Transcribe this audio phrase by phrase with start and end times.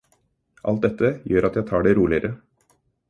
[0.71, 2.33] Alt dette gjør at jeg tar det roligere.